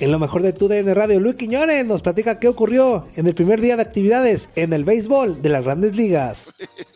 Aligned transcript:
En 0.00 0.12
lo 0.12 0.20
mejor 0.20 0.42
de 0.42 0.52
tu 0.52 0.68
DN 0.68 0.94
Radio, 0.94 1.18
Luis 1.18 1.34
Quiñones 1.34 1.84
nos 1.84 2.02
platica 2.02 2.38
qué 2.38 2.46
ocurrió 2.46 3.08
en 3.16 3.26
el 3.26 3.34
primer 3.34 3.60
día 3.60 3.74
de 3.74 3.82
actividades 3.82 4.48
en 4.54 4.72
el 4.72 4.84
béisbol 4.84 5.42
de 5.42 5.48
las 5.48 5.64
grandes 5.64 5.96
ligas. 5.96 6.50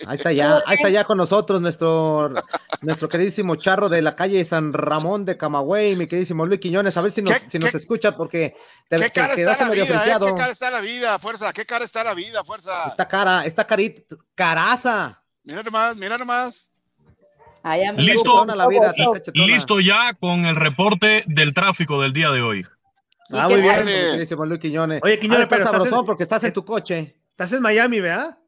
Ahí 0.06 0.18
está 0.18 0.32
ya, 0.32 0.62
ahí 0.66 0.76
está 0.76 0.88
ya 0.88 1.02
con 1.02 1.18
nosotros 1.18 1.60
nuestro, 1.60 2.30
nuestro 2.80 3.08
queridísimo 3.08 3.56
charro 3.56 3.88
de 3.88 4.02
la 4.02 4.14
calle 4.14 4.44
San 4.44 4.72
Ramón 4.72 5.24
de 5.24 5.36
Camagüey, 5.36 5.96
mi 5.96 6.06
queridísimo 6.06 6.46
Luis 6.46 6.60
Quiñones, 6.60 6.96
a 6.96 7.02
ver 7.02 7.10
si 7.10 7.22
nos, 7.22 7.34
si 7.50 7.58
nos 7.58 7.74
escucha 7.74 8.16
porque 8.16 8.54
te, 8.88 8.96
¿Qué 8.98 9.10
cara 9.10 9.34
está 9.34 9.66
la 9.66 9.74
vida, 9.74 9.84
eh? 9.84 10.18
¿Qué 10.20 10.34
cara 10.34 10.50
está 10.52 10.70
la 10.70 10.80
vida, 10.80 11.18
fuerza? 11.18 11.52
¿Qué 11.52 11.64
cara 11.66 11.84
está 11.84 12.04
la 12.04 12.14
vida, 12.14 12.44
fuerza? 12.44 12.86
Esta 12.86 13.08
cara, 13.08 13.44
esta 13.44 13.66
carita, 13.66 14.14
caraza. 14.36 15.20
Mira 15.42 15.64
nomás, 15.64 15.96
mira 15.96 16.18
nomás. 16.18 16.70
listo, 17.96 18.46
listo 19.34 19.80
ya 19.80 20.14
con 20.14 20.46
el 20.46 20.54
reporte 20.54 21.24
del 21.26 21.52
tráfico 21.52 22.00
del 22.00 22.12
día 22.12 22.30
de 22.30 22.42
hoy. 22.42 22.64
Ah, 23.32 23.48
muy 23.48 23.60
bien, 23.60 24.48
Luis 24.48 24.60
Quiñones. 24.60 25.02
Oye, 25.02 25.18
Quiñones, 25.18 25.44
estás 25.44 25.62
sabrosón 25.62 26.04
porque 26.04 26.22
estás 26.22 26.44
en 26.44 26.52
tu 26.52 26.64
coche. 26.64 27.16
Estás 27.30 27.52
en 27.52 27.62
Miami, 27.62 28.00
¿verdad? 28.00 28.38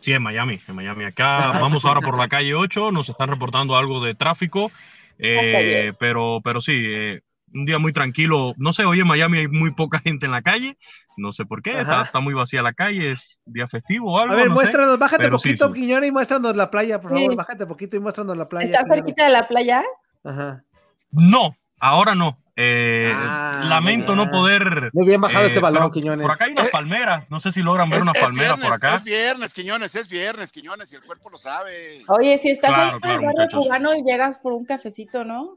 Sí, 0.00 0.12
en 0.12 0.22
Miami, 0.22 0.58
en 0.66 0.74
Miami. 0.74 1.04
Acá 1.04 1.52
vamos 1.60 1.84
ahora 1.84 2.00
por 2.00 2.16
la 2.16 2.28
calle 2.28 2.54
8, 2.54 2.90
nos 2.90 3.08
están 3.08 3.28
reportando 3.28 3.76
algo 3.76 4.02
de 4.02 4.14
tráfico, 4.14 4.70
eh, 5.18 5.92
pero, 5.98 6.40
pero 6.42 6.62
sí, 6.62 6.72
eh, 6.74 7.20
un 7.52 7.66
día 7.66 7.78
muy 7.78 7.92
tranquilo. 7.92 8.54
No 8.56 8.72
sé, 8.72 8.84
hoy 8.86 9.00
en 9.00 9.06
Miami 9.06 9.38
hay 9.38 9.48
muy 9.48 9.72
poca 9.72 9.98
gente 10.04 10.24
en 10.24 10.32
la 10.32 10.40
calle, 10.40 10.78
no 11.18 11.32
sé 11.32 11.44
por 11.44 11.60
qué, 11.60 11.78
está, 11.78 12.20
muy 12.20 12.32
vacía 12.32 12.62
la 12.62 12.72
calle, 12.72 13.12
es 13.12 13.38
día 13.44 13.68
festivo 13.68 14.14
o 14.14 14.18
algo. 14.18 14.32
A 14.32 14.36
ver, 14.36 14.48
muéstranos, 14.50 14.98
bájate 14.98 15.26
un 15.26 15.32
poquito, 15.32 15.72
Quiñones, 15.72 16.08
y 16.08 16.12
muéstranos 16.12 16.56
la 16.56 16.70
playa, 16.70 17.00
por 17.00 17.12
favor, 17.12 17.36
bájate 17.36 17.66
poquito 17.66 17.96
y 17.96 18.00
muéstranos 18.00 18.36
la 18.38 18.48
playa. 18.48 18.64
¿Está 18.64 18.84
cerquita 18.92 19.24
de 19.24 19.30
la 19.30 19.46
playa? 19.46 19.84
Ajá. 20.24 20.64
No, 21.10 21.54
ahora 21.78 22.14
no. 22.14 22.38
Eh, 22.62 23.10
ah, 23.16 23.62
lamento 23.64 24.14
no 24.14 24.30
poder. 24.30 24.90
Muy 24.92 25.06
bien 25.06 25.18
bajado 25.18 25.46
ese 25.46 25.60
eh, 25.60 25.62
balón, 25.62 25.90
Quiñones. 25.90 26.22
Por 26.22 26.32
acá 26.32 26.44
hay 26.44 26.52
unas 26.52 26.66
eh, 26.66 26.70
palmeras. 26.70 27.30
No 27.30 27.40
sé 27.40 27.52
si 27.52 27.62
logran 27.62 27.88
ver 27.88 28.02
unas 28.02 28.18
palmeras 28.18 28.60
por 28.60 28.70
acá. 28.70 28.96
Es 28.96 29.04
viernes, 29.04 29.54
Quiñones, 29.54 29.94
es 29.94 30.10
viernes, 30.10 30.52
Quiñones, 30.52 30.92
y 30.92 30.96
el 30.96 31.02
cuerpo 31.02 31.30
lo 31.30 31.38
sabe. 31.38 32.04
Oye, 32.08 32.36
si 32.38 32.50
estás 32.50 32.70
ahí 32.70 32.90
en 33.02 33.10
el 33.10 33.20
barrio 33.20 33.48
cubano 33.50 33.94
y 33.94 34.02
llegas 34.02 34.38
por 34.38 34.52
un 34.52 34.66
cafecito, 34.66 35.24
¿no? 35.24 35.56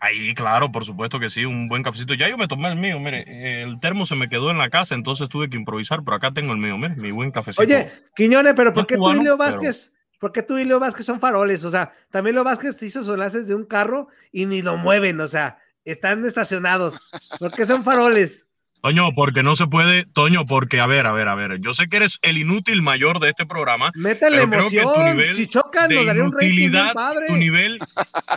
Ahí, 0.00 0.34
claro, 0.34 0.72
por 0.72 0.86
supuesto 0.86 1.20
que 1.20 1.28
sí, 1.28 1.44
un 1.44 1.68
buen 1.68 1.82
cafecito. 1.82 2.14
Ya 2.14 2.30
yo 2.30 2.38
me 2.38 2.48
tomé 2.48 2.68
el 2.68 2.76
mío, 2.76 2.98
mire, 2.98 3.62
el 3.62 3.78
termo 3.78 4.06
se 4.06 4.16
me 4.16 4.30
quedó 4.30 4.50
en 4.50 4.56
la 4.56 4.70
casa, 4.70 4.94
entonces 4.94 5.28
tuve 5.28 5.50
que 5.50 5.58
improvisar, 5.58 6.02
pero 6.02 6.16
acá 6.16 6.32
tengo 6.32 6.54
el 6.54 6.58
mío, 6.58 6.78
mire, 6.78 6.96
mi 6.96 7.10
buen 7.10 7.30
cafecito. 7.30 7.62
Oye, 7.62 7.92
Quiñones, 8.16 8.54
pero 8.56 8.72
¿por 8.72 8.86
qué 8.86 8.96
tú 8.96 9.12
y 9.12 9.22
Leo 9.22 9.36
Vázquez? 9.36 9.92
¿Por 10.18 10.32
qué 10.32 10.42
tú 10.42 10.56
y 10.56 10.64
Leo 10.64 10.80
Vázquez 10.80 11.04
son 11.04 11.20
faroles? 11.20 11.62
O 11.64 11.70
sea, 11.70 11.92
también 12.10 12.36
Leo 12.36 12.44
Vázquez 12.44 12.82
hizo 12.82 13.04
sus 13.04 13.12
enlaces 13.12 13.46
de 13.46 13.54
un 13.54 13.66
carro 13.66 14.08
y 14.32 14.46
ni 14.46 14.62
lo 14.62 14.78
mueven, 14.78 15.20
o 15.20 15.28
sea, 15.28 15.58
están 15.84 16.24
estacionados. 16.24 16.98
¿Por 17.38 17.52
qué 17.52 17.66
son 17.66 17.84
faroles? 17.84 18.46
Toño, 18.82 19.12
porque 19.14 19.42
no 19.42 19.56
se 19.56 19.66
puede, 19.66 20.06
Toño, 20.06 20.46
porque 20.46 20.80
a 20.80 20.86
ver, 20.86 21.06
a 21.06 21.12
ver, 21.12 21.28
a 21.28 21.34
ver, 21.34 21.60
yo 21.60 21.74
sé 21.74 21.88
que 21.88 21.98
eres 21.98 22.18
el 22.22 22.38
inútil 22.38 22.80
mayor 22.80 23.20
de 23.20 23.28
este 23.28 23.44
programa. 23.44 23.90
Métele 23.94 24.42
emoción, 24.42 24.70
creo 24.70 24.94
que 24.94 25.00
tu 25.00 25.06
nivel 25.16 25.34
si 25.34 25.46
chocan, 25.46 25.88
de 25.88 26.04
nos 26.04 26.16
inutilidad, 26.16 26.94
un 26.96 27.26
tu 27.26 27.36
nivel, 27.36 27.78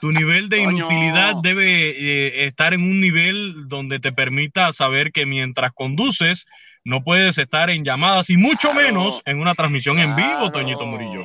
tu 0.02 0.12
nivel 0.12 0.50
de 0.50 0.60
inutilidad 0.60 1.36
debe 1.42 1.92
eh, 1.92 2.46
estar 2.46 2.74
en 2.74 2.82
un 2.82 3.00
nivel 3.00 3.70
donde 3.70 4.00
te 4.00 4.12
permita 4.12 4.74
saber 4.74 5.14
que 5.14 5.26
mientras 5.26 5.72
conduces 5.72 6.46
no 6.84 7.04
puedes 7.04 7.38
estar 7.38 7.70
en 7.70 7.86
llamadas 7.86 8.30
y 8.30 8.36
mucho 8.36 8.74
menos 8.74 9.22
en 9.26 9.40
una 9.40 9.56
transmisión 9.56 10.00
en 10.00 10.14
vivo, 10.16 10.52
Toñito 10.52 10.86
Murillo. 10.86 11.24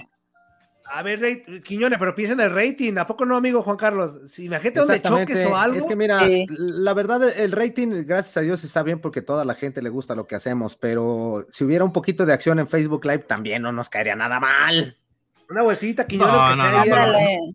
A 0.91 1.03
ver, 1.03 1.43
Quiñones, 1.62 1.99
pero 1.99 2.15
piensa 2.15 2.32
en 2.34 2.41
el 2.41 2.50
rating. 2.50 2.97
¿A 2.97 3.06
poco 3.06 3.26
no, 3.26 3.37
amigo 3.37 3.62
Juan 3.62 3.76
Carlos? 3.76 4.31
Si 4.31 4.47
imagínate 4.47 4.81
donde 4.81 5.03
choques 5.03 5.44
o 5.44 5.56
algo. 5.56 5.76
Es 5.76 5.87
que 5.87 5.97
mira, 5.97 6.22
la 6.49 6.94
verdad, 6.94 7.22
el 7.38 7.53
rating, 7.53 8.04
gracias 8.06 8.37
a 8.37 8.41
Dios, 8.41 8.65
está 8.65 8.82
bien 8.82 9.00
porque 9.00 9.22
toda 9.22 9.44
la 9.44 9.54
gente 9.54 9.82
le 9.82 9.91
gusta 9.91 10.15
lo 10.15 10.27
que 10.27 10.34
hacemos. 10.34 10.77
Pero 10.77 11.47
si 11.50 11.65
hubiera 11.65 11.84
un 11.84 11.93
poquito 11.93 12.25
de 12.25 12.32
acción 12.32 12.59
en 12.59 12.69
Facebook 12.69 13.04
Live, 13.04 13.25
también 13.28 13.62
no 13.62 13.72
nos 13.72 13.91
caería 13.91 14.16
nada 14.16 14.41
mal. 14.41 14.97
Una 15.50 15.62
vueltita, 15.62 16.06
Quiñones, 16.06 16.34
no, 16.34 16.56
no, 16.56 16.84
no, 16.84 17.54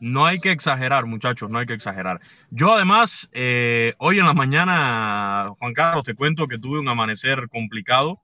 no, 0.00 0.26
hay 0.26 0.40
que 0.40 0.50
exagerar, 0.50 1.06
muchachos, 1.06 1.48
no 1.48 1.58
hay 1.58 1.66
que 1.66 1.74
exagerar. 1.74 2.20
Yo, 2.50 2.74
además, 2.74 3.28
eh, 3.32 3.94
hoy 3.98 4.18
en 4.18 4.26
la 4.26 4.34
mañana, 4.34 5.54
Juan 5.58 5.72
Carlos, 5.72 6.04
te 6.04 6.14
cuento 6.14 6.48
que 6.48 6.58
tuve 6.58 6.78
un 6.78 6.88
amanecer 6.88 7.48
complicado 7.48 8.20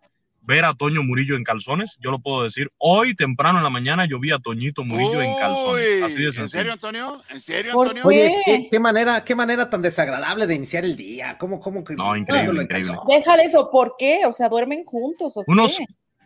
ver 0.48 0.64
a 0.64 0.72
Toño 0.72 1.02
Murillo 1.02 1.36
en 1.36 1.44
calzones. 1.44 1.98
Yo 2.00 2.10
lo 2.10 2.20
puedo 2.20 2.42
decir. 2.42 2.72
Hoy 2.78 3.14
temprano 3.14 3.58
en 3.58 3.64
la 3.64 3.70
mañana 3.70 4.06
yo 4.06 4.18
vi 4.18 4.32
a 4.32 4.38
Toñito 4.38 4.82
Murillo 4.82 5.20
en 5.20 5.34
calzones. 5.36 6.02
Así 6.02 6.22
de 6.22 6.42
¿En 6.42 6.48
serio, 6.48 6.72
Antonio? 6.72 7.22
¿En 7.28 7.40
serio, 7.40 7.78
Antonio? 7.78 8.02
Oye, 8.06 8.68
¿qué, 8.70 8.80
manera, 8.80 9.22
qué 9.22 9.34
manera 9.34 9.68
tan 9.68 9.82
desagradable 9.82 10.46
de 10.46 10.54
iniciar 10.54 10.86
el 10.86 10.96
día. 10.96 11.36
¿Cómo, 11.36 11.60
cómo 11.60 11.84
que 11.84 11.94
no, 11.94 12.16
increíble, 12.16 12.62
increíble. 12.62 12.94
Deja 13.06 13.34
eso, 13.36 13.70
¿por 13.70 13.96
qué? 13.98 14.24
O 14.24 14.32
sea, 14.32 14.48
duermen 14.48 14.84
juntos. 14.84 15.36
¿o 15.36 15.44
unos, 15.46 15.78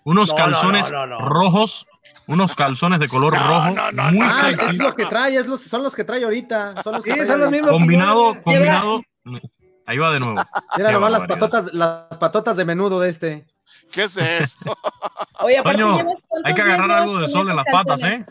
unos 0.05 0.33
calzones 0.33 0.93
rojos, 1.19 1.89
unos 2.29 2.55
calzones 2.55 3.01
de 3.01 3.09
color 3.09 3.33
rojo. 3.47 3.75
muy 4.13 4.21
ah, 4.23 4.53
es 4.71 4.79
lo 4.79 4.95
que 4.95 5.05
trae, 5.07 5.35
es 5.35 5.49
los, 5.49 5.63
son 5.63 5.83
los 5.83 5.97
que 5.97 6.05
trae 6.05 6.23
ahorita. 6.23 6.81
Son 6.81 6.93
los, 6.93 7.03
que 7.03 7.13
sí, 7.13 7.27
son 7.27 7.41
los 7.41 7.51
mismos. 7.51 7.71
Combinado, 7.71 8.41
combinado. 8.41 9.03
Ahí 9.85 9.99
va 9.99 10.13
de 10.13 10.21
nuevo. 10.21 10.41
Mira 10.79 10.93
nomás 10.93 11.11
las 11.11 11.25
patotas, 11.25 11.75
las 11.75 12.17
patotas 12.19 12.57
de 12.57 12.65
menudo 12.65 13.01
de 13.01 13.11
este. 13.11 13.52
¿Qué 13.91 14.05
es 14.05 14.17
eso? 14.17 14.59
Oye, 15.45 15.59
hay 16.45 16.55
que 16.55 16.63
agarrar 16.63 16.91
algo 16.91 17.19
de 17.19 17.29
sol 17.29 17.49
en 17.51 17.57
las 17.57 17.67
patas, 17.71 18.03
¿eh? 18.05 18.25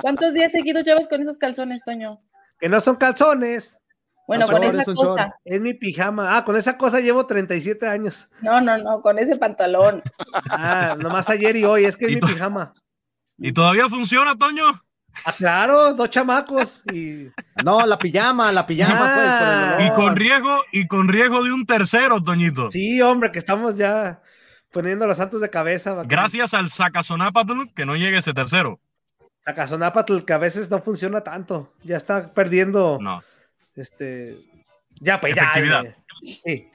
¿Cuántos 0.00 0.34
días 0.34 0.52
seguidos 0.52 0.84
llevas 0.84 1.08
con 1.08 1.20
esos 1.22 1.38
calzones, 1.38 1.84
Toño? 1.84 2.20
Que 2.58 2.68
no 2.68 2.80
son 2.80 2.96
calzones. 2.96 3.78
Bueno, 4.26 4.48
con 4.48 4.62
esa 4.62 4.94
cosa. 4.94 5.36
Es 5.44 5.60
mi 5.60 5.74
pijama. 5.74 6.36
Ah, 6.36 6.44
con 6.44 6.56
esa 6.56 6.78
cosa 6.78 7.00
llevo 7.00 7.26
37 7.26 7.86
años. 7.86 8.28
No, 8.40 8.60
no, 8.60 8.78
no, 8.78 9.02
con 9.02 9.18
ese 9.18 9.36
pantalón. 9.36 10.02
Ah, 10.50 10.96
nomás 10.98 11.28
ayer 11.28 11.56
y 11.56 11.64
hoy, 11.64 11.84
es 11.84 11.96
que 11.96 12.06
es 12.06 12.14
mi 12.14 12.20
pijama. 12.20 12.72
¿Y 13.38 13.52
todavía 13.52 13.88
funciona, 13.88 14.36
Toño? 14.36 14.82
Ah, 15.24 15.32
claro, 15.36 15.94
dos 15.94 16.10
chamacos 16.10 16.82
y. 16.92 17.30
No, 17.64 17.86
la 17.86 17.98
pijama, 17.98 18.52
la 18.52 18.66
pijama, 18.66 19.76
pues, 19.76 19.88
Y 19.88 19.92
con 19.92 20.16
riesgo, 20.16 20.58
y 20.72 20.86
con 20.86 21.08
riesgo 21.08 21.44
de 21.44 21.52
un 21.52 21.66
tercero, 21.66 22.20
Toñito. 22.22 22.70
Sí, 22.70 23.00
hombre, 23.00 23.30
que 23.30 23.38
estamos 23.38 23.76
ya 23.76 24.20
poniendo 24.70 25.06
los 25.06 25.16
santos 25.16 25.40
de 25.40 25.50
cabeza. 25.50 26.02
Gracias 26.04 26.52
al 26.52 26.68
Sacazonapatl 26.68 27.68
que 27.74 27.86
no 27.86 27.96
llegue 27.96 28.18
ese 28.18 28.34
tercero. 28.34 28.80
Sacazonapatl 29.44 30.20
que 30.24 30.32
a 30.32 30.38
veces 30.38 30.70
no 30.70 30.80
funciona 30.82 31.22
tanto. 31.22 31.72
Ya 31.82 31.96
está 31.96 32.32
perdiendo. 32.34 32.98
No. 33.00 33.22
Este. 33.76 34.36
Ya, 35.00 35.20
pues 35.20 35.34
ya. 35.34 35.52
Sí. 36.44 36.70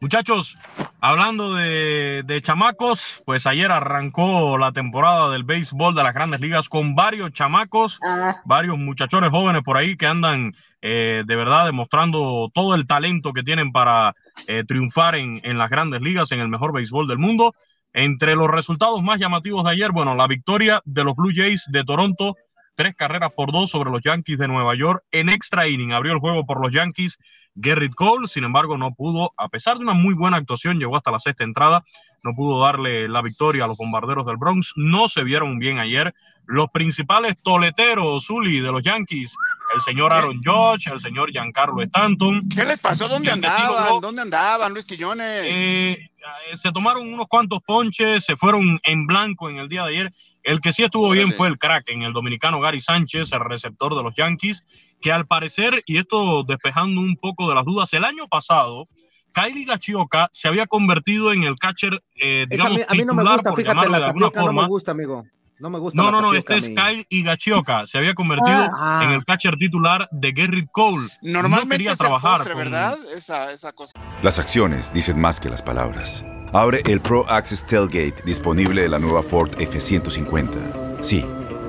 Muchachos, 0.00 0.58
hablando 1.00 1.54
de, 1.54 2.40
chamacos, 2.42 3.22
pues 3.24 3.46
ayer 3.46 3.70
arrancó 3.70 4.58
la 4.58 4.72
temporada 4.72 5.30
del 5.30 5.44
béisbol 5.44 5.94
de 5.94 6.02
las 6.02 6.12
grandes 6.12 6.40
ligas 6.40 6.68
con 6.68 6.94
varios 6.94 7.32
chamacos, 7.32 7.98
ah. 8.02 8.36
varios 8.44 8.76
muchachones 8.76 9.30
jóvenes 9.30 9.62
por 9.62 9.78
ahí 9.78 9.96
que 9.96 10.06
andan 10.06 10.52
eh, 10.82 11.24
de 11.26 11.36
verdad 11.36 11.64
demostrando 11.64 12.50
todo 12.52 12.74
el 12.74 12.86
talento 12.86 13.32
que 13.32 13.42
tienen 13.42 13.72
para 13.72 14.14
eh, 14.46 14.64
triunfar 14.66 15.14
en, 15.14 15.40
en 15.44 15.56
las 15.56 15.70
grandes 15.70 16.02
ligas, 16.02 16.30
en 16.32 16.40
el 16.40 16.48
mejor 16.48 16.72
béisbol 16.72 17.08
del 17.08 17.18
mundo. 17.18 17.54
Entre 17.94 18.36
los 18.36 18.50
resultados 18.50 19.02
más 19.02 19.18
llamativos 19.18 19.64
de 19.64 19.70
ayer, 19.70 19.92
bueno, 19.92 20.14
la 20.14 20.26
victoria 20.26 20.82
de 20.84 21.04
los 21.04 21.16
Blue 21.16 21.32
Jays 21.34 21.64
de 21.68 21.82
Toronto 21.82 22.36
tres 22.76 22.94
carreras 22.94 23.32
por 23.32 23.50
dos 23.50 23.70
sobre 23.70 23.90
los 23.90 24.02
Yankees 24.02 24.38
de 24.38 24.46
Nueva 24.46 24.76
York 24.76 25.02
en 25.10 25.28
extra 25.28 25.66
inning. 25.66 25.92
Abrió 25.92 26.12
el 26.12 26.20
juego 26.20 26.46
por 26.46 26.60
los 26.60 26.72
Yankees 26.72 27.18
Gerrit 27.60 27.94
Cole, 27.94 28.28
sin 28.28 28.44
embargo 28.44 28.76
no 28.76 28.94
pudo, 28.94 29.32
a 29.36 29.48
pesar 29.48 29.78
de 29.78 29.84
una 29.84 29.94
muy 29.94 30.14
buena 30.14 30.36
actuación, 30.36 30.78
llegó 30.78 30.96
hasta 30.96 31.10
la 31.10 31.18
sexta 31.18 31.44
entrada, 31.44 31.84
no 32.22 32.34
pudo 32.34 32.60
darle 32.60 33.08
la 33.08 33.22
victoria 33.22 33.64
a 33.64 33.66
los 33.68 33.76
bombarderos 33.76 34.26
del 34.26 34.36
Bronx, 34.36 34.72
no 34.76 35.08
se 35.08 35.22
vieron 35.22 35.58
bien 35.58 35.78
ayer. 35.78 36.14
Los 36.48 36.70
principales 36.70 37.36
toleteros, 37.42 38.26
Zully, 38.26 38.60
de 38.60 38.70
los 38.70 38.82
Yankees, 38.82 39.34
el 39.74 39.80
señor 39.80 40.12
Aaron 40.12 40.40
Judge, 40.44 40.88
el 40.92 41.00
señor 41.00 41.30
Giancarlo 41.30 41.82
Stanton. 41.82 42.48
¿Qué 42.48 42.64
les 42.64 42.78
pasó? 42.78 43.08
¿Dónde 43.08 43.30
andaban? 43.30 44.00
¿Dónde 44.00 44.22
andaban, 44.22 44.72
Luis 44.72 44.84
Quillones? 44.84 45.44
Eh, 45.44 46.10
se 46.56 46.72
tomaron 46.72 47.12
unos 47.12 47.26
cuantos 47.28 47.60
ponches, 47.62 48.24
se 48.24 48.36
fueron 48.36 48.80
en 48.84 49.06
blanco 49.06 49.48
en 49.50 49.58
el 49.58 49.68
día 49.68 49.84
de 49.84 49.90
ayer 49.90 50.12
El 50.42 50.60
que 50.60 50.72
sí 50.72 50.82
estuvo 50.82 51.10
bien 51.10 51.32
fue 51.32 51.48
el 51.48 51.58
crack 51.58 51.88
en 51.88 52.02
el 52.02 52.12
dominicano 52.12 52.60
Gary 52.60 52.80
Sánchez, 52.80 53.32
el 53.32 53.40
receptor 53.40 53.96
de 53.96 54.02
los 54.02 54.14
Yankees, 54.14 54.64
que 55.06 55.12
al 55.12 55.24
parecer, 55.24 55.84
y 55.86 55.98
esto 55.98 56.42
despejando 56.42 57.00
un 57.00 57.14
poco 57.14 57.48
de 57.48 57.54
las 57.54 57.64
dudas, 57.64 57.92
el 57.92 58.02
año 58.04 58.26
pasado, 58.26 58.88
Kylie 59.32 59.64
Gachioka 59.64 60.28
se 60.32 60.48
había 60.48 60.66
convertido 60.66 61.32
en 61.32 61.44
el 61.44 61.54
catcher, 61.60 62.02
eh, 62.16 62.46
digamos, 62.50 62.80
a 62.88 62.92
mí, 62.92 63.04
no 63.04 63.14
me 63.14 63.22
gusta, 63.22 63.52
fíjate, 63.52 63.88
la 63.88 64.00
de 64.00 64.04
alguna 64.06 64.32
forma. 64.32 64.62
No 64.62 64.62
me 64.62 64.68
gusta, 64.68 64.90
amigo. 64.90 65.24
No 65.60 65.70
me 65.70 65.78
gusta. 65.78 66.02
No, 66.02 66.10
no, 66.10 66.20
no, 66.20 66.34
este 66.34 66.56
es 66.56 66.70
Kyle 66.70 67.06
Higashioka. 67.08 67.86
Se 67.86 67.98
había 67.98 68.14
convertido 68.14 68.68
ah. 68.74 69.02
en 69.04 69.10
el 69.12 69.24
catcher 69.24 69.56
titular 69.56 70.08
de 70.10 70.32
Gerrit 70.34 70.68
Cole. 70.72 71.06
Normalmente 71.22 71.66
no 71.66 71.70
quería 71.70 71.94
trabajar. 71.94 72.56
¿verdad? 72.56 72.98
Esa, 73.16 73.52
esa 73.52 73.70
cosa. 73.70 73.92
Las 74.24 74.40
acciones 74.40 74.92
dicen 74.92 75.20
más 75.20 75.38
que 75.38 75.48
las 75.48 75.62
palabras. 75.62 76.24
Abre 76.52 76.82
el 76.86 77.00
Pro 77.00 77.24
Access 77.30 77.64
Tailgate 77.64 78.24
disponible 78.24 78.82
de 78.82 78.88
la 78.88 78.98
nueva 78.98 79.22
Ford 79.22 79.50
F-150. 79.56 80.98
Sí, 81.00 81.24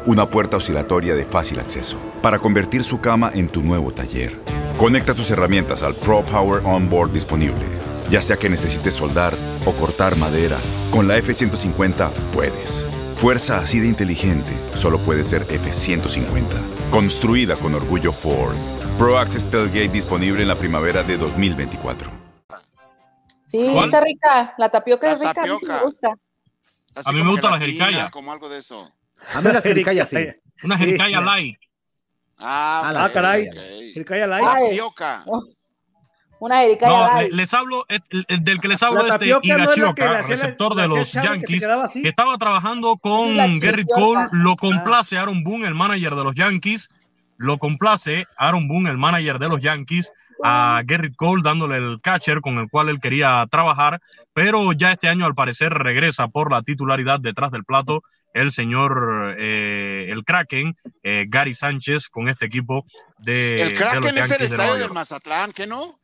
una 0.07 0.29
puerta 0.29 0.57
oscilatoria 0.57 1.15
de 1.15 1.23
fácil 1.23 1.59
acceso 1.59 1.97
para 2.21 2.39
convertir 2.39 2.83
su 2.83 2.99
cama 3.01 3.29
en 3.33 3.49
tu 3.49 3.61
nuevo 3.61 3.91
taller. 3.91 4.39
Conecta 4.77 5.13
tus 5.13 5.29
herramientas 5.29 5.83
al 5.83 5.95
Pro 5.95 6.23
Power 6.23 6.63
Onboard 6.65 7.11
disponible. 7.11 7.65
Ya 8.09 8.21
sea 8.21 8.37
que 8.37 8.49
necesites 8.49 8.95
soldar 8.95 9.33
o 9.65 9.73
cortar 9.73 10.15
madera, 10.15 10.57
con 10.91 11.09
la 11.09 11.17
F-150 11.17 12.09
puedes. 12.33 12.87
Fuerza 13.17 13.57
así 13.57 13.79
de 13.79 13.87
inteligente 13.87 14.51
solo 14.75 14.97
puede 14.99 15.25
ser 15.25 15.41
F-150. 15.41 16.45
Construida 16.89 17.55
con 17.57 17.75
orgullo 17.75 18.13
Ford. 18.13 18.55
Pro 18.97 19.17
Access 19.17 19.51
Tailgate 19.51 19.89
disponible 19.89 20.41
en 20.41 20.47
la 20.47 20.55
primavera 20.55 21.03
de 21.03 21.17
2024. 21.17 22.09
Sí, 23.45 23.77
está 23.77 24.01
rica. 24.01 24.53
La 24.57 24.69
tapioca 24.69 25.11
es 25.11 25.19
rica. 25.19 25.41
A 25.41 25.45
mí 25.45 25.57
me 25.67 25.79
gusta. 25.83 26.13
a 27.05 27.11
mí 27.11 27.23
me 27.23 27.29
gusta 27.29 27.51
la 27.51 27.59
jericaya. 27.59 28.09
Como 28.09 28.31
algo 28.31 28.47
de 28.47 28.59
eso. 28.59 28.89
A 29.33 29.41
mí 29.41 29.51
la 29.51 29.61
jericaya 29.63 30.05
sí. 30.05 30.17
Una 30.63 30.77
jericaya 30.77 31.21
light. 31.21 31.57
Ah, 32.37 32.93
ah 32.95 33.09
caray. 33.11 33.49
Jericaya 33.93 34.27
light. 34.27 34.45
Tapioca. 34.45 35.23
Oh. 35.25 35.43
Una 36.39 36.61
no, 36.61 37.21
les 37.31 37.51
hablo, 37.55 37.83
del 37.89 38.61
que 38.61 38.67
les 38.67 38.83
hablo 38.83 39.07
es 39.07 39.19
de 39.19 39.39
Higashioka, 39.41 40.21
receptor 40.21 40.75
de 40.75 40.87
los 40.87 41.11
Yankees, 41.11 41.65
que, 41.93 42.09
estaba 42.09 42.37
trabajando 42.37 42.97
con 42.97 43.59
Gary 43.59 43.85
Cole, 43.85 44.27
lo 44.33 44.55
complace 44.55 45.17
Aaron 45.17 45.43
Boone, 45.43 45.67
el 45.67 45.73
manager 45.73 46.13
de 46.13 46.23
los 46.23 46.35
Yankees, 46.35 46.89
lo 47.37 47.57
complace 47.57 48.25
Aaron 48.37 48.67
Boone, 48.67 48.91
el 48.91 48.97
manager 48.97 49.39
de 49.39 49.49
los 49.49 49.61
Yankees, 49.61 50.11
a 50.43 50.83
Gerrit 50.87 51.15
Cole 51.15 51.41
dándole 51.43 51.77
el 51.77 51.99
catcher 52.01 52.41
con 52.41 52.59
el 52.59 52.69
cual 52.69 52.89
él 52.89 52.99
quería 52.99 53.45
trabajar, 53.49 53.99
pero 54.33 54.73
ya 54.73 54.91
este 54.91 55.09
año 55.09 55.25
al 55.25 55.33
parecer 55.33 55.73
regresa 55.73 56.27
por 56.27 56.51
la 56.51 56.61
titularidad 56.61 57.19
detrás 57.19 57.49
del 57.51 57.63
plato 57.63 58.03
el 58.33 58.51
señor, 58.51 59.35
eh, 59.37 60.07
el 60.09 60.23
Kraken, 60.23 60.75
eh, 61.03 61.25
Gary 61.27 61.53
Sánchez, 61.53 62.09
con 62.09 62.29
este 62.29 62.45
equipo 62.45 62.85
de. 63.17 63.61
El 63.61 63.73
Kraken 63.73 64.17
es 64.17 64.31
el 64.31 64.45
estadio 64.45 64.75
del 64.75 64.91
Mazatlán, 64.91 65.51
¿qué 65.51 65.67
no? 65.67 65.99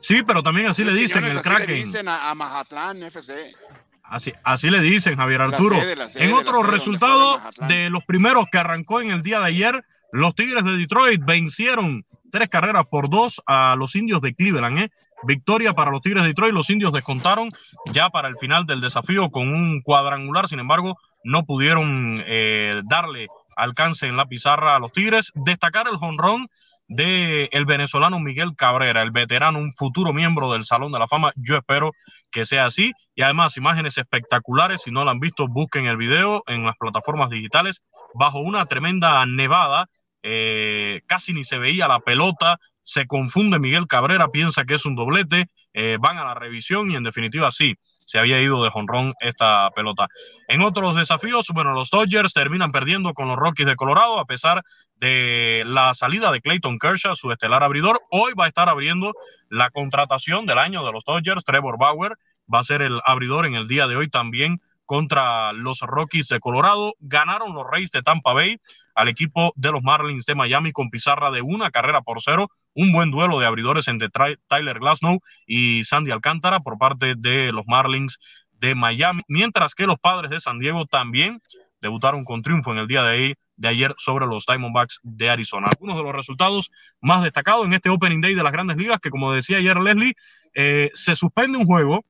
Sí, 0.00 0.22
pero 0.26 0.42
también 0.42 0.68
así 0.68 0.84
le 0.84 0.94
dicen, 0.94 1.24
el 1.24 1.40
Kraken. 1.40 1.66
Le 1.66 1.84
dicen 1.84 2.08
a, 2.08 2.34
Mazatlán 2.34 3.02
FC. 3.02 3.54
Así, 4.02 4.32
así 4.44 4.68
le 4.68 4.80
dicen, 4.80 5.16
Javier 5.16 5.42
Arturo. 5.42 5.76
en 6.16 6.34
otro 6.34 6.62
resultado 6.62 7.38
de 7.68 7.88
los 7.88 8.04
primeros 8.04 8.46
que 8.50 8.58
arrancó 8.58 9.00
en 9.00 9.10
el 9.10 9.22
día 9.22 9.38
de 9.38 9.46
ayer, 9.46 9.84
los 10.12 10.34
Tigres 10.34 10.64
de 10.64 10.76
Detroit 10.76 11.24
vencieron 11.24 12.04
tres 12.30 12.48
carreras 12.48 12.84
por 12.90 13.08
dos 13.08 13.40
a 13.46 13.76
los 13.76 13.94
indios 13.94 14.20
de 14.20 14.34
Cleveland. 14.34 14.78
¿eh? 14.78 14.90
Victoria 15.24 15.72
para 15.74 15.90
los 15.90 16.00
Tigres 16.00 16.22
de 16.22 16.28
Detroit. 16.28 16.54
Los 16.54 16.70
indios 16.70 16.92
descontaron 16.92 17.50
ya 17.92 18.10
para 18.10 18.28
el 18.28 18.36
final 18.38 18.66
del 18.66 18.80
desafío 18.80 19.30
con 19.30 19.48
un 19.48 19.80
cuadrangular. 19.82 20.48
Sin 20.48 20.60
embargo, 20.60 20.98
no 21.24 21.44
pudieron 21.44 22.14
eh, 22.26 22.80
darle 22.84 23.28
alcance 23.56 24.06
en 24.06 24.16
la 24.16 24.26
pizarra 24.26 24.76
a 24.76 24.78
los 24.78 24.92
Tigres. 24.92 25.32
Destacar 25.34 25.86
el 25.88 25.96
jonrón 25.96 26.48
de 26.88 27.48
el 27.52 27.64
venezolano 27.64 28.18
Miguel 28.18 28.54
Cabrera, 28.56 29.02
el 29.02 29.10
veterano, 29.10 29.58
un 29.58 29.72
futuro 29.72 30.12
miembro 30.12 30.52
del 30.52 30.64
Salón 30.64 30.92
de 30.92 30.98
la 30.98 31.08
Fama. 31.08 31.32
Yo 31.36 31.56
espero 31.56 31.92
que 32.30 32.44
sea 32.44 32.66
así. 32.66 32.92
Y 33.14 33.22
además, 33.22 33.56
imágenes 33.56 33.98
espectaculares. 33.98 34.82
Si 34.82 34.90
no 34.90 35.04
lo 35.04 35.10
han 35.10 35.20
visto, 35.20 35.46
busquen 35.48 35.86
el 35.86 35.96
video 35.96 36.42
en 36.46 36.64
las 36.64 36.76
plataformas 36.76 37.30
digitales. 37.30 37.82
Bajo 38.14 38.40
una 38.40 38.66
tremenda 38.66 39.24
nevada, 39.26 39.88
eh, 40.22 41.00
casi 41.06 41.32
ni 41.32 41.44
se 41.44 41.58
veía 41.58 41.88
la 41.88 42.00
pelota. 42.00 42.58
Se 42.82 43.06
confunde 43.06 43.58
Miguel 43.58 43.86
Cabrera, 43.86 44.28
piensa 44.28 44.64
que 44.64 44.74
es 44.74 44.84
un 44.84 44.94
doblete. 44.94 45.46
Eh, 45.74 45.96
van 46.00 46.18
a 46.18 46.24
la 46.24 46.34
revisión 46.34 46.90
y 46.90 46.96
en 46.96 47.04
definitiva 47.04 47.50
sí 47.50 47.76
se 48.04 48.18
había 48.18 48.40
ido 48.40 48.62
de 48.62 48.70
jonrón 48.70 49.14
esta 49.20 49.70
pelota. 49.70 50.08
En 50.48 50.62
otros 50.62 50.96
desafíos, 50.96 51.48
bueno, 51.54 51.72
los 51.72 51.88
Dodgers 51.90 52.34
terminan 52.34 52.72
perdiendo 52.72 53.14
con 53.14 53.28
los 53.28 53.36
Rockies 53.36 53.66
de 53.66 53.76
Colorado 53.76 54.18
a 54.18 54.26
pesar 54.26 54.62
de 54.96 55.62
la 55.66 55.94
salida 55.94 56.30
de 56.32 56.40
Clayton 56.40 56.78
Kershaw, 56.78 57.14
su 57.14 57.30
estelar 57.30 57.62
abridor. 57.62 58.00
Hoy 58.10 58.32
va 58.38 58.46
a 58.46 58.48
estar 58.48 58.68
abriendo 58.68 59.12
la 59.48 59.70
contratación 59.70 60.46
del 60.46 60.58
año 60.58 60.84
de 60.84 60.92
los 60.92 61.04
Dodgers, 61.04 61.44
Trevor 61.44 61.78
Bauer 61.78 62.16
va 62.52 62.60
a 62.60 62.64
ser 62.64 62.82
el 62.82 63.00
abridor 63.04 63.46
en 63.46 63.54
el 63.54 63.68
día 63.68 63.86
de 63.86 63.96
hoy 63.96 64.08
también 64.08 64.60
contra 64.84 65.52
los 65.52 65.80
Rockies 65.80 66.28
de 66.28 66.40
Colorado. 66.40 66.94
Ganaron 67.00 67.54
los 67.54 67.66
Reyes 67.70 67.90
de 67.90 68.02
Tampa 68.02 68.32
Bay 68.32 68.58
al 68.94 69.08
equipo 69.08 69.52
de 69.56 69.72
los 69.72 69.82
Marlins 69.82 70.24
de 70.26 70.34
Miami 70.34 70.72
con 70.72 70.90
pizarra 70.90 71.30
de 71.30 71.42
una 71.42 71.70
carrera 71.70 72.02
por 72.02 72.20
cero. 72.20 72.48
Un 72.74 72.92
buen 72.92 73.10
duelo 73.10 73.38
de 73.38 73.46
abridores 73.46 73.88
entre 73.88 74.08
Tyler 74.48 74.78
Glasnow 74.78 75.20
y 75.46 75.84
Sandy 75.84 76.10
Alcántara 76.10 76.60
por 76.60 76.78
parte 76.78 77.14
de 77.16 77.52
los 77.52 77.64
Marlins 77.66 78.18
de 78.52 78.74
Miami, 78.74 79.22
mientras 79.28 79.74
que 79.74 79.86
los 79.86 79.98
padres 79.98 80.30
de 80.30 80.40
San 80.40 80.58
Diego 80.58 80.86
también 80.86 81.40
debutaron 81.80 82.24
con 82.24 82.42
triunfo 82.42 82.72
en 82.72 82.78
el 82.78 82.86
día 82.86 83.02
de, 83.02 83.36
ayer 83.64 83.94
sobre 83.98 84.26
los 84.26 84.46
Diamondbacks 84.46 85.00
de 85.02 85.30
Arizona. 85.30 85.68
Algunos 85.68 85.96
de 85.96 86.02
los 86.02 86.14
resultados 86.14 86.70
más 87.00 87.22
destacados 87.22 87.66
en 87.66 87.74
este 87.74 87.90
Opening 87.90 88.20
Day 88.20 88.34
de 88.34 88.42
las 88.42 88.52
grandes 88.52 88.76
ligas, 88.76 89.00
que 89.00 89.10
como 89.10 89.32
decía 89.32 89.58
ayer 89.58 89.76
Leslie, 89.76 90.14
eh, 90.54 90.90
se 90.94 91.16
suspende 91.16 91.58
un 91.58 91.66
juego 91.66 92.04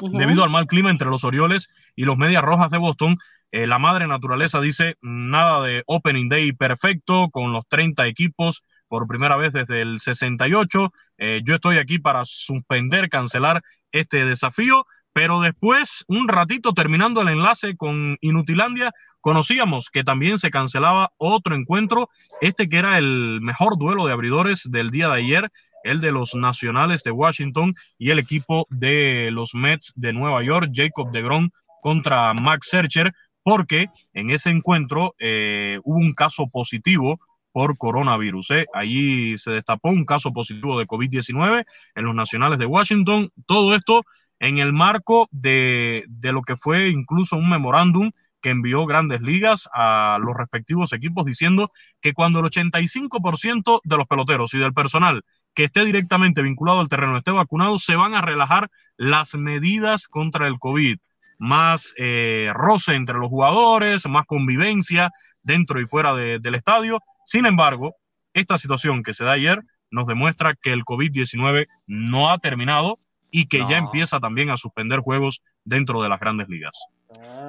debido 0.00 0.44
al 0.44 0.50
mal 0.50 0.66
clima 0.66 0.90
entre 0.90 1.08
los 1.08 1.24
Orioles 1.24 1.68
y 1.96 2.04
los 2.04 2.16
Medias 2.16 2.42
Rojas 2.42 2.70
de 2.70 2.78
Boston. 2.78 3.16
Eh, 3.52 3.66
la 3.66 3.78
madre 3.78 4.08
naturaleza 4.08 4.60
dice 4.60 4.96
nada 5.00 5.62
de 5.64 5.84
Opening 5.86 6.28
Day 6.28 6.52
perfecto 6.52 7.28
con 7.30 7.52
los 7.52 7.64
30 7.68 8.06
equipos 8.06 8.62
por 8.88 9.06
primera 9.06 9.36
vez 9.36 9.52
desde 9.52 9.82
el 9.82 10.00
68. 10.00 10.92
Eh, 11.18 11.40
yo 11.44 11.54
estoy 11.54 11.78
aquí 11.78 11.98
para 11.98 12.24
suspender, 12.24 13.08
cancelar 13.08 13.62
este 13.92 14.24
desafío, 14.24 14.86
pero 15.12 15.40
después, 15.40 16.04
un 16.08 16.26
ratito 16.26 16.72
terminando 16.72 17.22
el 17.22 17.28
enlace 17.28 17.76
con 17.76 18.18
Inutilandia, 18.20 18.90
conocíamos 19.20 19.88
que 19.88 20.02
también 20.02 20.38
se 20.38 20.50
cancelaba 20.50 21.12
otro 21.16 21.54
encuentro, 21.54 22.10
este 22.40 22.68
que 22.68 22.78
era 22.78 22.98
el 22.98 23.40
mejor 23.40 23.78
duelo 23.78 24.06
de 24.06 24.12
abridores 24.12 24.68
del 24.68 24.90
día 24.90 25.08
de 25.08 25.18
ayer, 25.18 25.50
el 25.84 26.00
de 26.00 26.10
los 26.10 26.34
Nacionales 26.34 27.04
de 27.04 27.12
Washington 27.12 27.74
y 27.96 28.10
el 28.10 28.18
equipo 28.18 28.66
de 28.70 29.30
los 29.30 29.54
Mets 29.54 29.92
de 29.94 30.12
Nueva 30.12 30.42
York, 30.42 30.70
Jacob 30.74 31.12
DeGrom 31.12 31.50
contra 31.80 32.34
Max 32.34 32.68
Searcher 32.70 33.12
porque 33.44 33.88
en 34.14 34.30
ese 34.30 34.50
encuentro 34.50 35.14
eh, 35.18 35.78
hubo 35.84 35.98
un 35.98 36.14
caso 36.14 36.48
positivo 36.48 37.20
por 37.52 37.78
coronavirus. 37.78 38.50
¿eh? 38.50 38.66
Allí 38.72 39.38
se 39.38 39.52
destapó 39.52 39.90
un 39.90 40.04
caso 40.04 40.32
positivo 40.32 40.78
de 40.78 40.86
COVID-19 40.86 41.64
en 41.94 42.04
los 42.04 42.14
nacionales 42.14 42.58
de 42.58 42.66
Washington. 42.66 43.30
Todo 43.46 43.76
esto 43.76 44.02
en 44.40 44.58
el 44.58 44.72
marco 44.72 45.28
de, 45.30 46.04
de 46.08 46.32
lo 46.32 46.42
que 46.42 46.56
fue 46.56 46.88
incluso 46.88 47.36
un 47.36 47.48
memorándum 47.48 48.10
que 48.40 48.50
envió 48.50 48.84
grandes 48.86 49.20
ligas 49.22 49.68
a 49.72 50.18
los 50.20 50.36
respectivos 50.36 50.92
equipos 50.92 51.24
diciendo 51.24 51.70
que 52.00 52.12
cuando 52.12 52.40
el 52.40 52.46
85% 52.46 53.80
de 53.84 53.96
los 53.96 54.06
peloteros 54.06 54.52
y 54.52 54.58
del 54.58 54.74
personal 54.74 55.22
que 55.54 55.64
esté 55.64 55.84
directamente 55.84 56.42
vinculado 56.42 56.80
al 56.80 56.88
terreno 56.88 57.16
esté 57.16 57.30
vacunado, 57.30 57.78
se 57.78 57.96
van 57.96 58.14
a 58.14 58.20
relajar 58.20 58.70
las 58.96 59.34
medidas 59.34 60.08
contra 60.08 60.46
el 60.46 60.58
COVID 60.58 60.98
más 61.38 61.94
eh, 61.96 62.50
roce 62.54 62.94
entre 62.94 63.18
los 63.18 63.28
jugadores, 63.28 64.06
más 64.06 64.26
convivencia 64.26 65.10
dentro 65.42 65.80
y 65.80 65.86
fuera 65.86 66.14
del 66.14 66.54
estadio. 66.54 67.00
Sin 67.24 67.46
embargo, 67.46 67.94
esta 68.32 68.58
situación 68.58 69.02
que 69.02 69.14
se 69.14 69.24
da 69.24 69.32
ayer 69.32 69.60
nos 69.90 70.06
demuestra 70.06 70.54
que 70.54 70.72
el 70.72 70.84
COVID-19 70.84 71.66
no 71.86 72.30
ha 72.30 72.38
terminado 72.38 72.98
y 73.30 73.46
que 73.46 73.64
ya 73.68 73.78
empieza 73.78 74.20
también 74.20 74.50
a 74.50 74.56
suspender 74.56 75.00
juegos 75.00 75.42
dentro 75.64 76.02
de 76.02 76.08
las 76.08 76.20
grandes 76.20 76.48
ligas. 76.48 76.84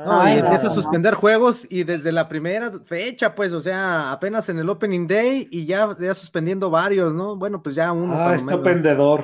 No, 0.05 0.29
y 0.29 0.34
empieza 0.34 0.67
a 0.67 0.72
suspender 0.72 1.15
juegos 1.15 1.65
y 1.69 1.84
desde 1.84 2.12
la 2.12 2.27
primera 2.27 2.72
fecha, 2.86 3.34
pues, 3.34 3.53
o 3.53 3.62
sea, 3.62 4.12
apenas 4.12 4.48
en 4.50 4.60
el 4.60 4.69
Opening 4.69 5.07
Day 5.07 5.48
y 5.51 5.65
ya, 5.65 5.95
ya 6.00 6.13
suspendiendo 6.13 6.69
varios, 6.69 7.13
¿no? 7.13 7.36
Bueno, 7.36 7.63
pues 7.63 7.75
ya 7.75 7.91
uno. 7.91 8.13
Ah, 8.13 8.36
está 8.36 8.62
pendedor. 8.62 9.24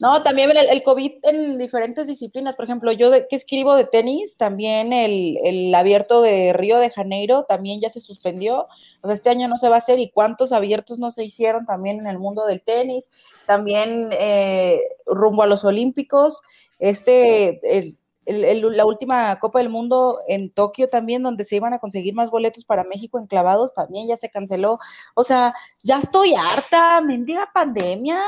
No, 0.00 0.24
también 0.24 0.50
el, 0.56 0.82
COVID 0.82 1.12
en 1.22 1.58
diferentes 1.58 2.08
disciplinas. 2.08 2.56
Por 2.56 2.64
ejemplo, 2.64 2.90
yo 2.90 3.12
que 3.28 3.36
escribo 3.36 3.76
de 3.76 3.84
tenis, 3.84 4.36
también 4.36 4.92
el, 4.92 5.72
abierto 5.74 6.20
de 6.20 6.52
Río 6.52 6.78
de 6.78 6.90
Janeiro 6.90 7.44
también 7.44 7.80
ya 7.80 7.90
se 7.90 8.00
suspendió. 8.00 8.66
O 9.02 9.06
sea, 9.06 9.14
este 9.14 9.30
año 9.30 9.46
no 9.46 9.56
se 9.56 9.68
va 9.68 9.76
a 9.76 9.78
hacer. 9.78 10.00
¿Y 10.00 10.10
cuántos 10.10 10.50
abiertos 10.50 10.98
no 10.98 11.12
se 11.12 11.24
hicieron 11.24 11.64
también 11.64 12.00
en 12.00 12.08
el 12.08 12.18
mundo 12.18 12.44
del 12.44 12.62
tenis? 12.62 13.08
También 13.46 14.08
eh, 14.12 14.80
rumbo 15.06 15.44
a 15.44 15.46
los 15.46 15.64
Olímpicos, 15.64 16.42
este, 16.80 17.96
la 18.26 18.86
última 18.86 19.36
Copa 19.38 19.58
del 19.58 19.68
Mundo 19.68 20.20
en 20.28 20.50
Tokio 20.50 20.88
también, 20.88 21.22
donde 21.22 21.44
se 21.44 21.56
iban 21.56 21.74
a 21.74 21.78
conseguir 21.78 22.14
más 22.14 22.30
boletos 22.30 22.64
para 22.64 22.84
México 22.84 23.18
enclavados, 23.18 23.74
también 23.74 24.08
ya 24.08 24.16
se 24.16 24.30
canceló. 24.30 24.78
O 25.14 25.24
sea, 25.24 25.52
ya 25.82 25.98
estoy 25.98 26.34
harta, 26.34 27.00
mendiga 27.00 27.50
pandemia. 27.52 28.18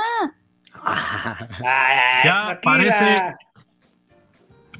ya 2.24 2.60
parece, 2.62 3.34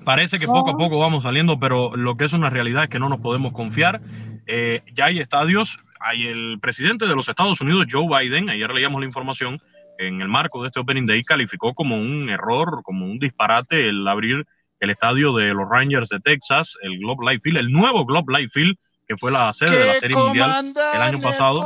parece 0.05 0.39
que 0.39 0.47
poco 0.47 0.71
a 0.71 0.77
poco 0.77 0.99
vamos 0.99 1.23
saliendo, 1.23 1.59
pero 1.59 1.97
lo 1.97 2.17
que 2.17 2.25
es 2.25 2.33
una 2.33 2.51
realidad 2.51 2.85
es 2.85 2.91
que 2.91 2.99
no 2.99 3.09
nos 3.09 3.21
podemos 3.21 3.53
confiar. 3.53 4.01
Eh, 4.47 4.83
ya 4.95 5.07
hay 5.07 5.19
estadios, 5.19 5.79
hay 6.01 6.27
el 6.27 6.59
presidente 6.61 7.07
de 7.07 7.15
los 7.15 7.29
Estados 7.29 7.61
Unidos, 7.61 7.87
Joe 7.91 8.07
Biden, 8.07 8.51
ayer 8.51 8.71
leíamos 8.71 9.01
la 9.01 9.07
información, 9.07 9.61
en 9.99 10.21
el 10.21 10.29
marco 10.29 10.63
de 10.63 10.69
este 10.69 10.81
Opening 10.81 11.07
Day 11.07 11.23
calificó 11.23 11.75
como 11.75 11.97
un 11.97 12.29
error, 12.29 12.83
como 12.83 13.07
un 13.07 13.19
disparate 13.19 13.89
el 13.89 14.07
abrir 14.07 14.47
el 14.87 14.91
estadio 14.91 15.35
de 15.35 15.53
los 15.53 15.69
Rangers 15.69 16.09
de 16.09 16.21
Texas, 16.21 16.79
el 16.83 16.99
Globe 16.99 17.33
Life 17.33 17.41
Field, 17.43 17.59
el 17.59 17.71
nuevo 17.71 18.07
Globe 18.07 18.39
Life 18.39 18.51
Field, 18.53 18.77
que 19.07 19.17
fue 19.17 19.31
la 19.31 19.53
sede 19.53 19.79
de 19.79 19.87
la 19.87 19.95
Serie 19.95 20.17
Mundial 20.17 20.73
el 20.95 21.03
año 21.03 21.21
pasado. 21.21 21.61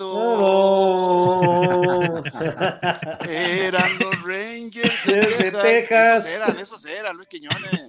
Oh. 0.00 1.42
eran 3.28 3.98
los 3.98 4.22
Rangers 4.22 5.04
de, 5.04 5.52
Texas. 5.62 6.26
Esos 6.26 6.34
eran, 6.34 6.58
esos 6.58 6.86
eran, 6.86 7.16
Luis 7.16 7.28
Quiñones. 7.28 7.88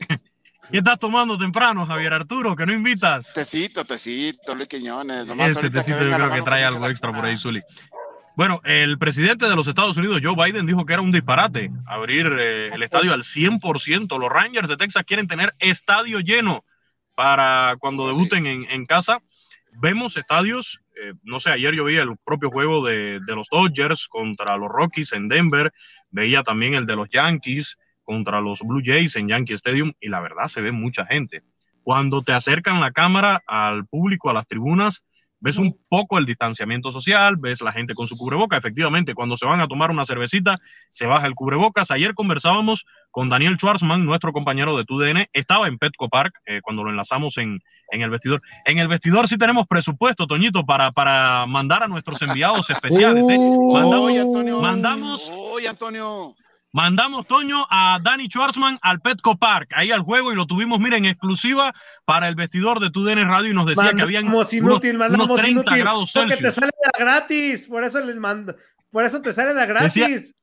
¿Qué 0.71 0.77
estás 0.77 0.99
tomando 0.99 1.37
temprano, 1.37 1.85
Javier 1.85 2.13
Arturo? 2.13 2.55
¿Que 2.55 2.65
no 2.65 2.73
invitas? 2.73 3.33
Tecito, 3.33 3.83
tecito, 3.85 4.53
Luis 4.55 4.67
Quiñones. 4.67 5.27
Ese 5.27 5.69
tecito 5.69 6.03
yo 6.03 6.15
creo 6.15 6.31
que 6.31 6.41
trae 6.41 6.63
algo 6.63 6.87
extra 6.87 7.11
por 7.11 7.25
ahí, 7.25 7.37
Zuli. 7.37 7.61
Bueno, 8.39 8.61
el 8.63 8.97
presidente 8.97 9.49
de 9.49 9.55
los 9.57 9.67
Estados 9.67 9.97
Unidos, 9.97 10.21
Joe 10.23 10.33
Biden, 10.33 10.65
dijo 10.65 10.85
que 10.85 10.93
era 10.93 11.01
un 11.01 11.11
disparate 11.11 11.71
abrir 11.85 12.25
eh, 12.39 12.69
el 12.73 12.83
estadio 12.83 13.11
al 13.11 13.23
100%. 13.23 14.17
Los 14.17 14.31
Rangers 14.31 14.69
de 14.69 14.77
Texas 14.77 15.03
quieren 15.05 15.27
tener 15.27 15.53
estadio 15.59 16.21
lleno 16.21 16.63
para 17.15 17.75
cuando 17.79 18.07
debuten 18.07 18.45
en, 18.47 18.85
casa. 18.85 19.19
Vemos 19.73 20.15
estadios, 20.15 20.79
eh, 20.95 21.15
no 21.21 21.41
sé, 21.41 21.49
ayer 21.49 21.75
yo 21.75 21.83
vi 21.83 21.97
el 21.97 22.15
propio 22.23 22.49
juego 22.49 22.81
de, 22.85 23.19
de, 23.19 23.35
los 23.35 23.49
Dodgers 23.49 24.07
contra 24.07 24.55
los 24.55 24.69
Rockies 24.69 25.11
en 25.11 25.27
Denver, 25.27 25.73
veía 26.09 26.41
también 26.41 26.75
el 26.75 26.85
de 26.85 26.95
los 26.95 27.09
Yankees 27.09 27.77
contra 28.03 28.39
los 28.39 28.61
Blue 28.61 28.81
Jays 28.81 29.17
en 29.17 29.27
Yankee 29.27 29.55
Stadium 29.55 29.91
y 29.99 30.07
la 30.07 30.21
verdad 30.21 30.47
se 30.47 30.61
ve 30.61 30.71
mucha 30.71 31.05
gente. 31.05 31.43
Cuando 31.83 32.21
te 32.21 32.31
acercan 32.31 32.79
la 32.79 32.93
cámara 32.93 33.43
al 33.45 33.85
público, 33.85 34.29
a 34.29 34.33
las 34.33 34.47
tribunas, 34.47 35.03
ves 35.39 35.57
un 35.57 35.77
poco 35.89 36.17
el 36.17 36.25
distanciamiento 36.25 36.91
social, 36.91 37.37
ves 37.37 37.61
la 37.61 37.71
gente 37.71 37.93
con 37.93 38.07
su 38.07 38.17
cubreboca. 38.17 38.57
Efectivamente, 38.57 39.13
cuando 39.13 39.37
se 39.37 39.45
van 39.45 39.61
a 39.61 39.67
tomar 39.67 39.91
una 39.91 40.05
cervecita, 40.05 40.57
se 40.89 41.05
baja 41.05 41.27
el 41.27 41.35
cubrebocas. 41.35 41.91
Ayer 41.91 42.13
conversábamos 42.13 42.85
con 43.11 43.29
Daniel 43.29 43.55
Schwarzman, 43.55 44.05
nuestro 44.05 44.33
compañero 44.33 44.77
de 44.77 44.85
TUDN, 44.85 45.27
estaba 45.33 45.67
en 45.67 45.77
Petco 45.77 46.09
Park 46.09 46.33
eh, 46.45 46.61
cuando 46.61 46.83
lo 46.83 46.89
enlazamos 46.89 47.37
en, 47.37 47.59
en, 47.91 48.01
el 48.01 48.09
vestidor. 48.09 48.41
En 48.65 48.77
el 48.79 48.87
vestidor 48.87 49.27
sí 49.27 49.37
tenemos 49.37 49.67
presupuesto, 49.67 50.27
Toñito, 50.27 50.65
para, 50.65 50.91
para 50.91 51.45
mandar 51.45 51.83
a 51.83 51.87
nuestros 51.87 52.21
enviados 52.21 52.69
especiales. 52.69 53.27
¿eh? 53.29 53.37
Mandamos, 53.73 54.17
Antonio. 54.17 54.61
Mandamos, 54.61 55.31
Antonio. 55.67 56.35
Mandamos, 56.71 57.25
Toño, 57.25 57.65
a 57.69 57.97
Dani 58.01 58.27
Schwarzman 58.27 58.77
al 58.81 58.99
Petco 58.99 59.37
Park, 59.37 59.71
ahí 59.75 59.91
al 59.91 60.01
juego, 60.01 60.31
y 60.31 60.35
lo 60.35 60.45
tuvimos, 60.45 60.79
miren, 60.79 61.05
en 61.05 61.11
exclusiva 61.11 61.73
para 62.05 62.27
el 62.27 62.35
vestidor 62.35 62.79
de 62.79 62.91
TUDN 62.91 63.27
Radio 63.27 63.49
y 63.49 63.53
nos 63.55 63.65
decía 63.65 63.93
que 63.93 64.03
habían 64.03 64.27
inútil, 64.27 64.63
unos, 64.63 65.39
30 65.39 65.77
grados 65.77 66.11
Celsius. 66.11 66.33
Porque 66.33 66.43
te 66.43 66.51
sale 66.51 66.71
de 66.71 67.03
gratis, 67.03 67.67
por 67.67 67.83
eso 67.83 67.99
les 68.01 68.15
mando, 68.17 68.55
por 68.91 69.03
eso 69.03 69.21
te 69.21 69.33
sale 69.33 69.53
de 69.53 69.65
gratis. 69.65 70.35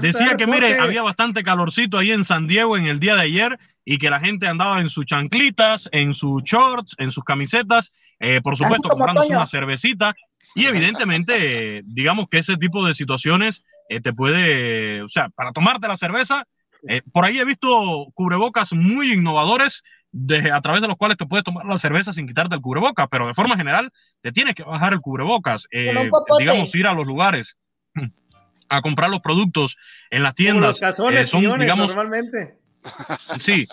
Decía, 0.00 0.36
que, 0.36 0.46
mire, 0.46 0.78
había 0.78 1.02
bastante 1.02 1.42
calorcito 1.42 1.96
ahí 1.96 2.12
en 2.12 2.22
San 2.22 2.46
Diego 2.46 2.76
en 2.76 2.86
el 2.86 3.00
día 3.00 3.14
de 3.14 3.22
ayer 3.22 3.58
y 3.86 3.96
que 3.96 4.10
la 4.10 4.20
gente 4.20 4.46
andaba 4.46 4.80
en 4.80 4.90
sus 4.90 5.06
chanclitas, 5.06 5.88
en 5.92 6.12
sus 6.12 6.42
shorts, 6.42 6.94
en 6.98 7.10
sus 7.10 7.24
camisetas, 7.24 7.90
eh, 8.20 8.42
por 8.42 8.54
supuesto, 8.54 8.90
comprándose 8.90 9.34
una 9.34 9.46
cervecita. 9.46 10.14
Y 10.54 10.66
evidentemente, 10.66 11.82
digamos 11.86 12.28
que 12.28 12.38
ese 12.38 12.58
tipo 12.58 12.86
de 12.86 12.92
situaciones 12.92 13.64
eh, 13.88 14.00
te 14.00 14.12
puede, 14.12 15.02
o 15.02 15.08
sea, 15.08 15.30
para 15.30 15.52
tomarte 15.52 15.88
la 15.88 15.96
cerveza, 15.96 16.44
eh, 16.86 17.02
por 17.12 17.24
ahí 17.24 17.38
he 17.38 17.44
visto 17.44 18.06
cubrebocas 18.14 18.72
muy 18.72 19.12
innovadores 19.14 19.82
de, 20.12 20.52
a 20.52 20.60
través 20.60 20.82
de 20.82 20.88
los 20.88 20.96
cuales 20.96 21.16
te 21.16 21.26
puedes 21.26 21.44
tomar 21.44 21.64
la 21.64 21.78
cerveza 21.78 22.12
sin 22.12 22.26
quitarte 22.26 22.54
el 22.54 22.60
cubrebocas, 22.60 23.08
pero 23.10 23.26
de 23.26 23.34
forma 23.34 23.56
general 23.56 23.90
te 24.20 24.32
tienes 24.32 24.54
que 24.54 24.62
bajar 24.62 24.92
el 24.92 25.00
cubrebocas, 25.00 25.66
eh, 25.70 25.92
digamos, 26.38 26.74
ir 26.74 26.86
a 26.86 26.92
los 26.92 27.06
lugares 27.06 27.56
a 28.68 28.82
comprar 28.82 29.10
los 29.10 29.20
productos 29.20 29.76
en 30.10 30.22
las 30.22 30.34
tiendas. 30.34 30.78
son, 31.26 31.58
digamos, 31.58 31.94
normalmente. 31.94 32.58
Sí, 33.40 33.66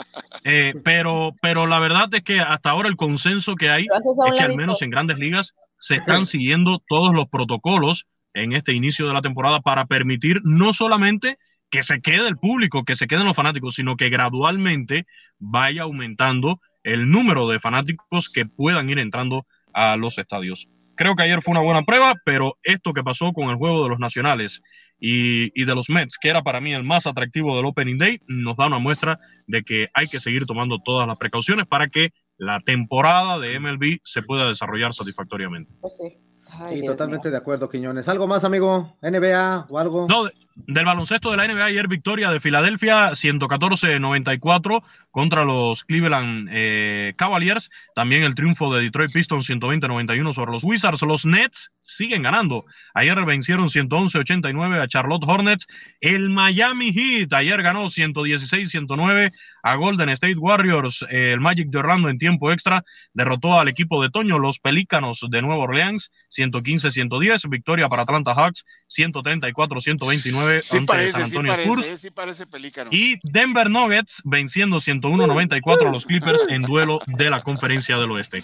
pero, 0.84 1.36
pero 1.39 1.67
la 1.67 1.77
verdad 1.77 2.10
es 2.12 2.24
que 2.24 2.39
hasta 2.39 2.72
ahora 2.72 2.89
el 2.89 2.95
consenso 2.95 3.53
que 3.53 3.69
hay 3.69 3.86
es 3.86 4.36
que 4.36 4.43
al 4.43 4.55
menos 4.55 4.81
en 4.81 4.89
grandes 4.89 5.19
ligas 5.19 5.53
se 5.77 5.95
están 5.95 6.25
siguiendo 6.25 6.81
todos 6.88 7.13
los 7.13 7.27
protocolos 7.27 8.07
en 8.36 8.54
este 8.54 8.74
inicio 8.74 9.08
de 9.08 9.13
la 9.13 9.22
temporada 9.22 9.62
para 9.62 9.86
permitir 9.86 10.42
no 10.44 10.74
solamente 10.74 11.39
que 11.72 11.82
se 11.82 12.01
quede 12.01 12.27
el 12.27 12.38
público, 12.38 12.84
que 12.84 12.96
se 12.96 13.08
queden 13.08 13.25
los 13.25 13.36
fanáticos, 13.36 13.75
sino 13.75 13.96
que 13.96 14.10
gradualmente 14.10 15.08
vaya 15.39 15.84
aumentando 15.84 16.62
el 16.84 17.10
número 17.10 17.48
de 17.48 17.60
fanáticos 17.60 18.30
que 18.30 18.46
puedan 18.46 18.89
ir 18.89 19.00
entrando 19.00 19.48
a 19.74 19.96
los 19.96 20.18
estadios. 20.20 20.68
Creo 20.96 21.15
que 21.15 21.24
ayer 21.24 21.42
fue 21.42 21.54
una 21.54 21.62
buena 21.62 21.84
prueba, 21.84 22.13
pero 22.24 22.58
esto 22.63 22.94
que 22.94 23.04
pasó 23.04 23.34
con 23.34 23.50
el 23.50 23.56
juego 23.56 23.84
de 23.84 23.89
los 23.89 24.00
nacionales 24.00 24.62
y, 25.00 25.65
de 25.65 25.75
los 25.75 25.89
Mets, 25.89 26.18
que 26.18 26.30
era 26.30 26.44
para 26.44 26.62
mí 26.62 26.74
el 26.74 26.84
más 26.84 27.08
atractivo 27.08 27.56
del 27.56 27.65
Opening 27.65 27.98
Day, 27.98 28.22
nos 28.27 28.58
da 28.58 28.68
una 28.68 28.80
muestra 28.80 29.20
de 29.48 29.63
que 29.63 29.88
hay 29.94 30.08
que 30.08 30.20
seguir 30.20 30.46
tomando 30.46 30.80
todas 30.80 31.08
las 31.08 31.18
precauciones 31.18 31.65
para 31.65 31.89
que 31.89 32.12
la 32.38 32.60
temporada 32.62 33.39
de 33.39 33.60
MLB 33.60 34.00
se 34.04 34.22
pueda 34.22 34.48
desarrollar 34.48 34.94
satisfactoriamente. 34.94 35.74
Pues 35.82 35.98
sí 35.98 36.25
sí, 36.70 36.86
totalmente 36.86 37.30
de 37.30 37.38
acuerdo, 37.38 37.70
Quiñones. 37.70 38.08
¿Algo 38.08 38.28
más, 38.28 38.44
amigo? 38.44 38.98
¿NBA 39.02 39.68
o 39.70 39.80
algo? 39.80 40.08
No, 40.08 40.30
del 40.56 40.86
baloncesto 40.86 41.32
de 41.32 41.38
la 41.38 41.48
NBA, 41.48 41.66
ayer 41.66 41.88
victoria 41.88 42.32
de 42.32 42.40
Filadelfia, 42.40 43.12
114-94 43.12 44.84
contra 45.12 45.44
los 45.44 45.84
Cleveland 45.84 46.50
eh, 46.52 47.14
Cavaliers. 47.18 47.70
También 47.94 48.24
el 48.24 48.36
triunfo 48.36 48.74
de 48.74 48.84
Detroit 48.84 49.12
Pistons, 49.12 49.50
120-91 49.50 50.34
sobre 50.34 50.52
los 50.52 50.64
Wizards. 50.64 51.02
Los 51.02 51.25
Nets 51.25 51.72
siguen 51.86 52.24
ganando. 52.24 52.65
Ayer 52.94 53.24
vencieron 53.25 53.70
111-89 53.70 54.82
a 54.82 54.88
Charlotte 54.88 55.24
Hornets. 55.25 55.68
El 56.01 56.30
Miami 56.30 56.92
Heat 56.92 57.32
ayer 57.34 57.62
ganó 57.62 57.86
116-109 57.86 59.32
a 59.63 59.75
Golden 59.75 60.10
State 60.10 60.38
Warriors. 60.38 61.06
El 61.10 61.39
Magic 61.39 61.70
de 61.70 61.77
Orlando 61.77 62.10
en 62.10 62.18
tiempo 62.18 62.51
extra 62.51 62.84
derrotó 63.13 63.60
al 63.60 63.68
equipo 63.68 64.01
de 64.01 64.10
Toño, 64.10 64.39
los 64.39 64.60
Pelícanos 64.60 65.25
de 65.30 65.42
Nueva 65.42 65.63
Orleans, 65.63 66.12
115-110. 66.36 67.50
Victoria 67.50 67.88
para 67.88 68.04
Atlanta 68.04 68.34
Hawks, 68.34 68.65
134-129 68.89 70.62
sí 70.62 70.80
parece, 70.82 71.12
San 71.12 71.24
Antonio 71.24 71.54
sí 71.54 71.70
parece, 71.70 71.98
sí 71.98 72.12
parece 72.12 72.48
Pelícano. 72.48 72.89
Y 72.92 73.18
Denver 73.24 73.70
Nuggets 73.70 74.22
venciendo 74.25 74.77
101-94 74.77 75.88
a 75.88 75.92
los 75.92 76.06
Clippers 76.06 76.48
en 76.50 76.62
duelo 76.63 77.00
de 77.08 77.30
la 77.30 77.39
Conferencia 77.39 77.98
del 77.98 78.12
Oeste. 78.12 78.44